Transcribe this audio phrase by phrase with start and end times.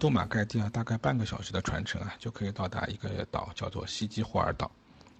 [0.00, 4.70] 杜马盖蒂啊，大概半个小时的船程啊，就可以到达一个岛，叫做西基霍尔岛。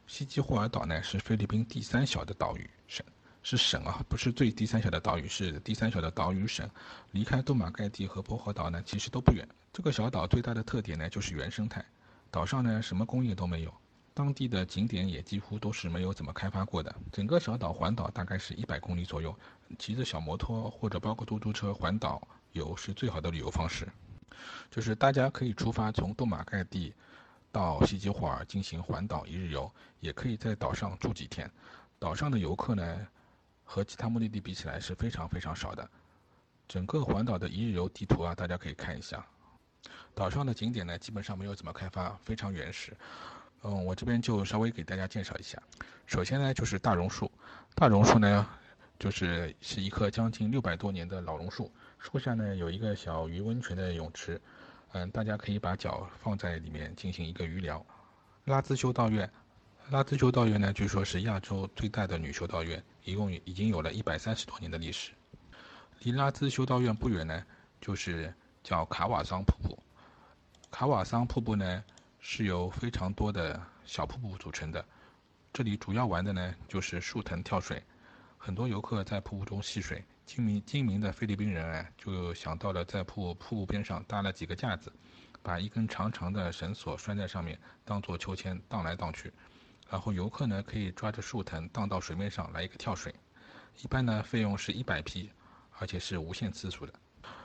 [0.07, 3.05] 西基霍尔岛呢，是菲律宾第三小的岛屿省，
[3.43, 6.67] 是省啊，不是最第三小的岛屿，是第三小的岛屿省。
[7.11, 9.47] 离开杜马盖蒂和波荷岛呢，其实都不远。
[9.71, 11.85] 这个小岛最大的特点呢，就是原生态。
[12.31, 13.75] 岛上呢，什么工业都没有，
[14.15, 16.95] 当地的景点也几乎都是没有怎么开发过的。
[17.13, 19.39] 整个小岛环岛大概是一百公里左右，
[19.79, 23.87] 骑着小摩托或者包括嘟嘟车环岛游是最好的旅游方式。
[24.71, 26.95] 就是大家可以出发从杜马盖蒂
[27.53, 31.51] 到西吉霍尔进行环岛一日游，也可以在岛上住几天。
[31.99, 33.07] 岛上的游客呢，
[33.65, 35.89] 和其他目的地比起来是非常非常少的。
[36.69, 39.25] 整个环岛的一日游地图啊，大家可以看一下。
[40.15, 42.97] 岛上的景点呢，基本上没有怎么开发，非常原始。
[43.63, 45.61] 嗯，我这边就稍微给大家介绍一下。
[46.07, 47.31] 首先呢，就是大榕树。
[47.75, 48.49] 大榕树呢，
[49.01, 51.73] 就是是一棵将近六百多年的老榕树。
[51.99, 54.39] 树下呢有一个小鱼温泉的泳池，
[54.93, 57.85] 嗯，大家可以把脚放在里面进行一个鱼疗。
[58.45, 59.29] 拉兹修道院，
[59.89, 65.13] 拉兹修道院呢据说是亚洲最大的女修道院，一共已经有了一百三十多年的历史。
[66.01, 67.43] 离拉兹修道院不远呢，
[67.81, 68.33] 就是
[68.63, 69.79] 叫卡瓦桑瀑布。
[70.71, 71.83] 卡瓦桑瀑布呢
[72.21, 74.85] 是由非常多的小瀑布组成的，
[75.55, 77.83] 这里主要玩的呢就是树藤跳水，
[78.43, 80.03] 很多游客在瀑布中戏水。
[80.25, 84.91] 精明精明的菲律宾人啊，就想到了在瀑瀑布边上搭了几个架子，
[85.43, 89.31] 把一根长长的绳索拴在上面，当做秋千荡来荡去。
[89.91, 93.15] 然后游客呢可以抓着树藤荡到水面上来一个跳水。
[93.83, 95.31] 一般呢费用是一百匹，
[95.79, 96.95] 而且是无限次数的。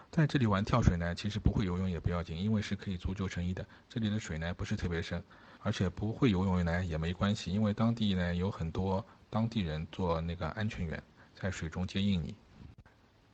[0.10, 3.68] 在这里玩跳水呢，其实不会游泳也不要紧，因为是可以租救生衣的。
[3.90, 5.22] 这里的水呢不是特别深，
[5.60, 9.06] 而且不会游泳呢也没关系，因为当地呢有很多
[9.36, 12.34] 当地人做那个安全员，在水中接应你。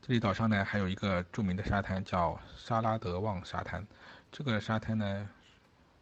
[0.02, 3.86] 这里岛上呢还有一个著名的沙滩叫沙拉德旺沙滩，
[4.32, 5.30] 这个沙滩呢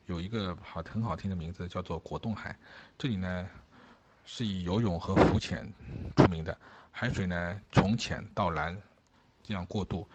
[0.05, 2.57] 有一个好很好听的名字叫做果冻海。
[2.97, 3.45] 这里呢
[4.23, 5.69] 是以游泳和浮潜
[6.15, 6.57] 出名的，
[6.91, 8.81] 海水呢从浅到蓝
[9.43, 10.07] 这样过渡，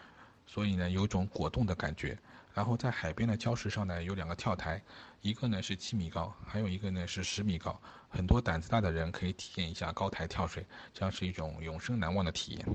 [0.47, 2.17] 所以呢有种果冻的感觉。
[2.55, 4.81] 然后在海边的礁石上呢有两个跳台，
[5.21, 7.79] 一个呢是七米高，还有一个呢是十米高。
[8.09, 12.67] 很多胆子大的人可以体验一下高台跳水，将是一种永生难忘的体验。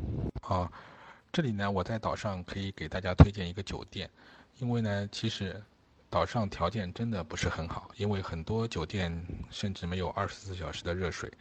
[0.42, 0.72] 啊。
[1.32, 4.10] 这里呢，我在岛上可以给大家推荐一个酒店，
[4.58, 5.64] 因为呢，其实
[6.10, 9.16] 岛上条件真的不是很好，因为很多酒店
[9.52, 11.32] 甚至没有二十四小时的热水，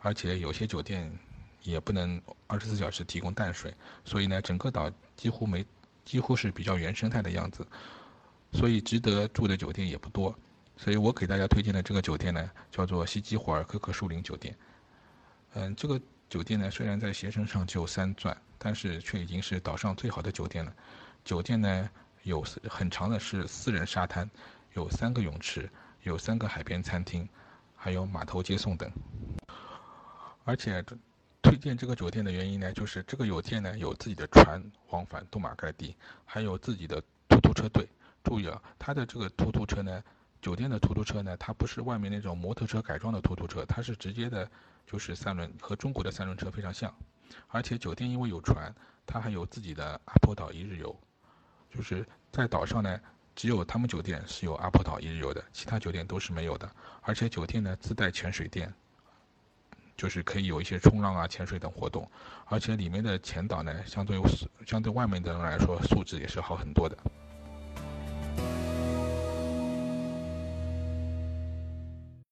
[0.00, 1.10] 而且有些酒店
[1.62, 3.74] 也不能二十四小时提供淡水，
[4.04, 5.64] 所以呢，整个岛几乎没，
[6.06, 7.66] 几乎是比较原生态的样子，
[8.52, 10.34] 所以值得住的酒店也不多，
[10.78, 14.56] 所以我给大家推荐的这个酒店呢，叫做西基霍尔科克树林酒店，
[15.52, 16.00] 嗯，这个。
[16.28, 20.74] 酒店呢，虽然在携程上就三钻，但是却已经是岛上最好的酒店了。
[21.24, 21.88] 酒店呢
[22.24, 24.28] 有很长的是私人沙滩，
[24.74, 25.70] 有三个泳池，
[26.02, 27.28] 有三个海边餐厅，
[27.76, 28.90] 还有码头接送等。
[30.42, 30.84] 而且
[31.46, 37.88] 推荐这个酒店的原因呢，就是这个酒店呢有自己的船往返杜马盖蒂，还有自己的突突车队。
[38.24, 40.02] 注意啊，它的这个突突车呢，
[40.42, 44.50] 酒店的突突车呢，它不是外面那种摩托车改装的突突车，它是直接的。
[44.88, 46.94] 就是三轮和中国的三轮车非常像，
[47.48, 48.72] 而且酒店因为有船，
[49.04, 50.96] 它还有自己的阿波岛一日游，
[51.74, 53.00] 就是在岛上呢，
[53.34, 56.70] 只有他们酒店是有阿波岛一日游的，其他酒店都是没有的。
[57.00, 58.72] 而且酒店呢自带潜水店，
[59.96, 62.08] 就是可以有一些冲浪啊、潜水等活动，
[62.46, 64.20] 而且里面的前导呢，相对
[64.66, 66.96] 相对外面的人来说素质也是好很多的。